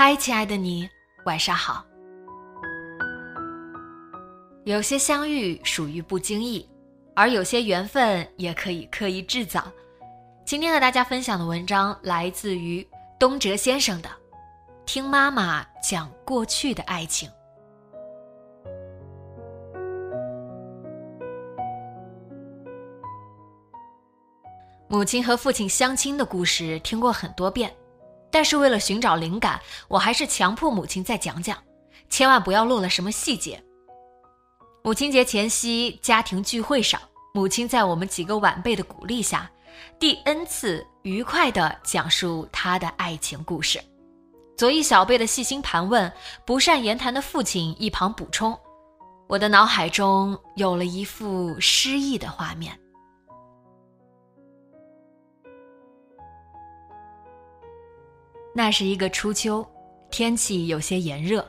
[0.00, 0.88] 嗨，亲爱的你，
[1.24, 1.84] 晚上好。
[4.62, 6.70] 有些相遇属于不经意，
[7.16, 9.64] 而有些缘分也可以刻意制造。
[10.44, 12.88] 今天和大家分享的文章来自于
[13.18, 14.08] 东哲先生的
[14.86, 17.28] 《听妈妈讲过去的爱情》。
[24.86, 27.68] 母亲和父亲相亲的故事听过很多遍。
[28.30, 31.56] 但是为了寻找灵感，我还是强迫母亲再讲讲，
[32.10, 33.62] 千万不要漏了什么细节。
[34.84, 37.00] 母亲节前夕，家庭聚会上，
[37.34, 39.50] 母亲在我们几个晚辈的鼓励下，
[39.98, 43.80] 第 N 次愉快地讲述她的爱情故事。
[44.56, 46.10] 左翼小辈的细心盘问，
[46.44, 48.58] 不善言谈的父亲一旁补充，
[49.28, 52.78] 我的脑海中有了一幅诗意的画面。
[58.54, 59.66] 那是一个初秋，
[60.10, 61.46] 天气有些炎热，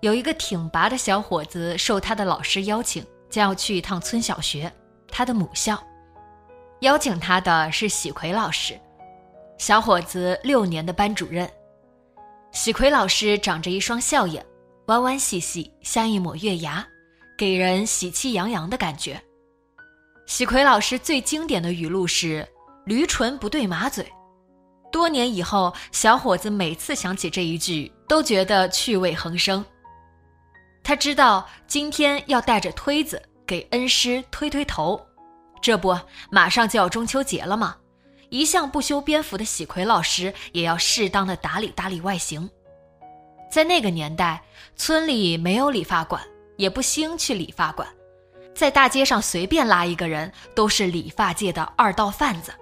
[0.00, 4.72] 有一个挺拔的小伙子受他的老师邀请，将要去一趟村小学，
[5.08, 5.80] 他的母校。
[6.80, 8.78] 邀请他的是喜奎老师，
[9.56, 11.48] 小伙子六年的班主任。
[12.50, 14.44] 喜奎老师长着一双笑眼，
[14.86, 16.84] 弯弯细细，像一抹月牙，
[17.38, 19.22] 给人喜气洋洋的感觉。
[20.26, 22.46] 喜奎老师最经典的语录是
[22.84, 24.04] “驴唇不对马嘴”。
[24.92, 29.64] 多年以后，小伙子每次想起这一句，都觉得趣味横生。
[30.84, 35.00] 他知道今天要带着推子给恩师推推头，
[35.60, 35.98] 这不
[36.30, 37.76] 马上就要中秋节了吗？
[38.28, 42.48] 一向不修边幅的喜奎老师也要适当的打理打理外形。
[43.50, 44.42] 在那个年代，
[44.76, 46.22] 村里没有理发馆，
[46.56, 47.86] 也不兴去理发馆，
[48.54, 52.52] 在大街上随便拉一个人，都是理发界的二道贩子。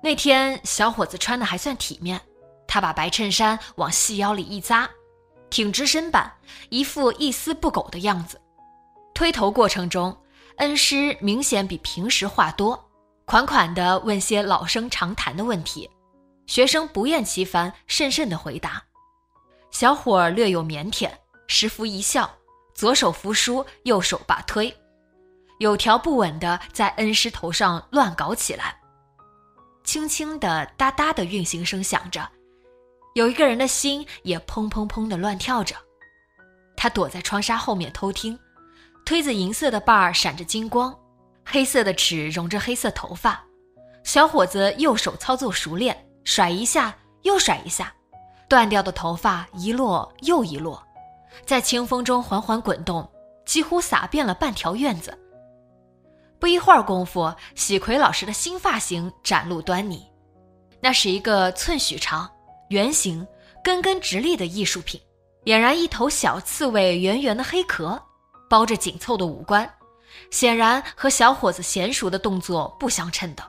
[0.00, 2.20] 那天，小伙子穿的还算体面，
[2.68, 4.88] 他把白衬衫往细腰里一扎，
[5.50, 6.32] 挺直身板，
[6.68, 8.40] 一副一丝不苟的样子。
[9.12, 10.16] 推头过程中，
[10.58, 12.88] 恩师明显比平时话多，
[13.24, 15.90] 款款地问些老生常谈的问题，
[16.46, 18.80] 学生不厌其烦，慎慎地回答。
[19.72, 21.10] 小伙略有腼腆，
[21.48, 22.30] 时扶一笑，
[22.72, 24.72] 左手扶书，右手把推，
[25.58, 28.80] 有条不紊地在恩师头上乱搞起来。
[29.88, 32.28] 轻轻的哒哒的运行声响着，
[33.14, 35.74] 有一个人的心也砰砰砰的乱跳着。
[36.76, 38.38] 他躲在窗纱后面偷听，
[39.06, 40.94] 推子银色的把儿闪着金光，
[41.42, 43.42] 黑色的齿融着黑色头发。
[44.04, 47.90] 小伙子右手操作熟练，甩一下又甩一下，
[48.46, 50.86] 断掉的头发一落又一落，
[51.46, 53.10] 在清风中缓缓滚动，
[53.46, 55.18] 几乎洒遍了半条院子。
[56.40, 60.06] 不一会儿功夫，喜奎老师的新发型展露端倪。
[60.80, 62.30] 那是一个寸许长、
[62.68, 63.26] 圆形、
[63.64, 65.00] 根根直立的艺术品，
[65.44, 68.00] 俨然一头小刺猬，圆圆的黑壳，
[68.48, 69.68] 包着紧凑的五官，
[70.30, 73.42] 显然和小伙子娴熟的动作不相称的。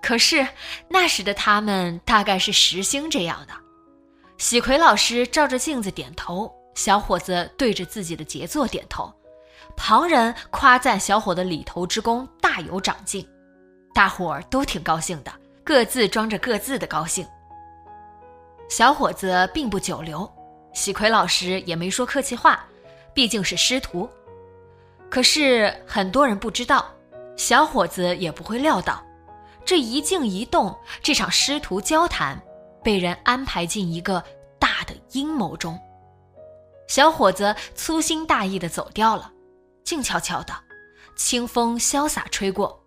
[0.00, 0.46] 可是
[0.88, 3.54] 那时的他们大概是时兴这样的。
[4.38, 9.12] 喜奎老师照着镜子点头，小伙子对着自己的杰作点头。
[9.76, 13.26] 旁人夸赞小伙的理头之功大有长进，
[13.92, 15.32] 大伙儿都挺高兴的，
[15.62, 17.26] 各自装着各自的高兴。
[18.68, 20.30] 小伙子并不久留，
[20.72, 22.64] 喜奎老师也没说客气话，
[23.12, 24.08] 毕竟是师徒。
[25.10, 26.86] 可是很多人不知道，
[27.36, 29.04] 小伙子也不会料到，
[29.64, 32.40] 这一静一动，这场师徒交谈，
[32.82, 34.22] 被人安排进一个
[34.58, 35.78] 大的阴谋中。
[36.88, 39.30] 小伙子粗心大意的走掉了。
[39.84, 40.54] 静悄悄的，
[41.14, 42.82] 清风潇洒吹过，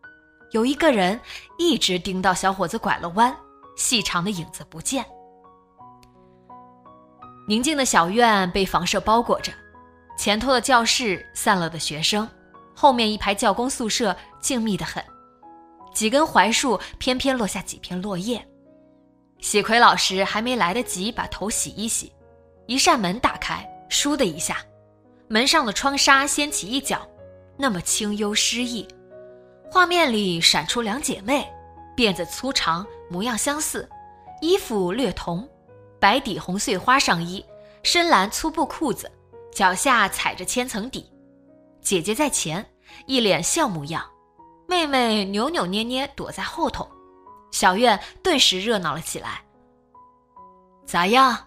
[0.52, 1.20] 有一个人
[1.60, 3.36] 一直盯到小伙子拐了弯，
[3.76, 5.06] 细长的影子不见。
[7.48, 9.54] 宁静的小院被房舍包裹着，
[10.18, 12.28] 前头的教室散了的学生，
[12.76, 15.04] 后面一排教工宿舍静谧得很。
[15.94, 18.44] 几根槐树偏偏落下几片落叶。
[19.40, 22.12] 喜奎老师还没来得及把头洗一洗，
[22.66, 24.58] 一扇门打开，倏的一下，
[25.30, 27.08] 门上的窗纱掀起一角，
[27.58, 28.88] 那么清幽诗意。
[29.70, 31.46] 画面里闪出两姐妹，
[31.96, 33.88] 辫子粗长，模样相似，
[34.42, 35.48] 衣服略同，
[36.00, 37.46] 白底红碎花上衣，
[37.84, 39.12] 深蓝粗布裤子，
[39.52, 41.12] 脚下踩着千层底。
[41.82, 42.66] 姐姐在前，
[43.06, 44.06] 一脸笑模样。
[44.68, 46.88] 妹妹扭扭捏捏躲在后头，
[47.52, 49.42] 小院顿时热闹了起来。
[50.86, 51.38] 咋样？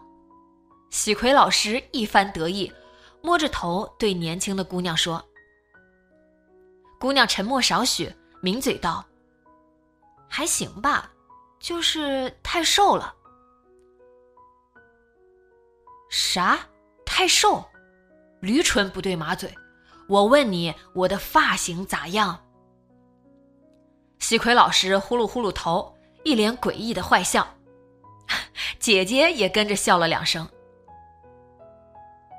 [0.91, 2.71] 喜奎老师一番得意，
[3.23, 5.23] 摸着头对年轻的姑娘说
[6.99, 8.13] ：“姑娘沉默少许，
[8.43, 9.05] 抿嘴道
[10.29, 11.11] ：‘还行吧，
[11.59, 13.15] 就是太瘦了。’
[16.11, 16.59] 啥？
[17.05, 17.65] 太瘦？
[18.41, 19.55] 驴唇不对马嘴。
[20.09, 22.47] 我问你，我的发型咋样？”
[24.19, 27.47] 喜奎老师呼噜呼噜头，一脸诡异的坏笑，
[28.79, 30.49] 姐姐也跟着笑了两声。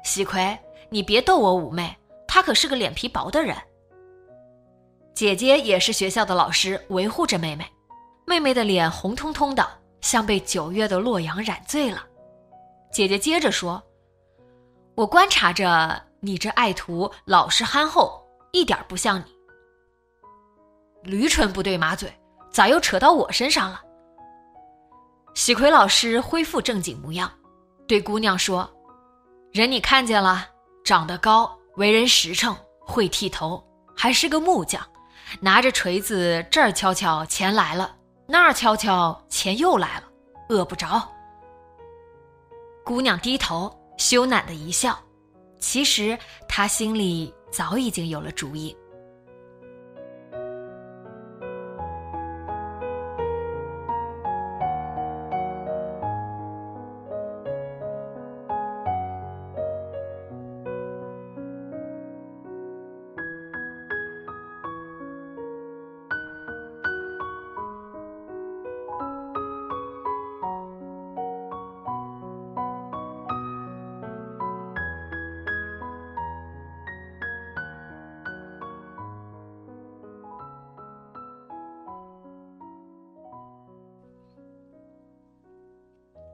[0.03, 0.57] 喜奎，
[0.93, 1.97] 你别逗我五妹，
[2.27, 3.55] 她可是个脸皮薄的人。
[5.13, 7.65] 姐姐也是学校的老师，维护着妹妹。
[8.25, 9.65] 妹妹的脸红彤彤的，
[10.01, 12.05] 像被九月的洛阳染醉了。
[12.91, 13.81] 姐姐接着说
[14.95, 18.21] ：“我观察着你这爱徒，老实憨厚，
[18.51, 19.23] 一点不像你。”
[21.09, 22.13] 驴唇不对马嘴，
[22.51, 23.81] 咋又扯到我身上了？
[25.35, 27.31] 喜奎老师恢复正经模样，
[27.87, 28.69] 对姑娘说
[29.53, 30.47] ：“人你看见了，
[30.83, 33.63] 长得高，为人实诚，会剃头，
[33.95, 34.85] 还是个木匠，
[35.39, 37.95] 拿着锤子这儿敲敲钱来了，
[38.27, 40.03] 那儿敲敲钱又来了，
[40.49, 41.07] 饿不着。”
[42.83, 44.97] 姑娘低头羞赧的一笑，
[45.59, 46.17] 其实
[46.47, 48.75] 她心里早已经有了主意。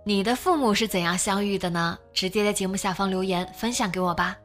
[0.07, 1.99] 你的父母是怎样相遇的呢？
[2.13, 4.37] 直接在节目下方留言分享给我吧。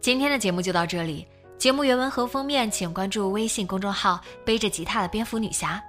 [0.00, 1.26] 今天的节目就到这里，
[1.58, 5.82] 节目原文和封面请关注微信公众号“背着吉他的蝙蝠女侠”，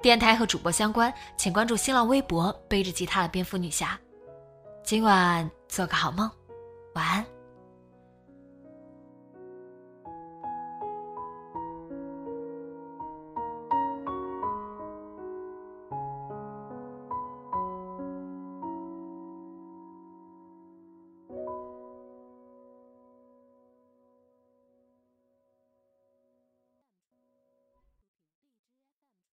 [0.00, 3.98] 电台和主播相关请关注新浪微博“背着吉他的蝙蝠女侠”。
[4.84, 6.30] 今晚做个好梦，
[6.94, 7.39] 晚安。